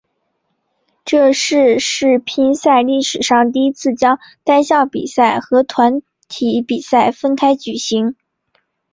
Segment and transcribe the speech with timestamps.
[1.05, 8.15] 这是世乒赛历史上第一次将单项比赛和团体比赛分开举行。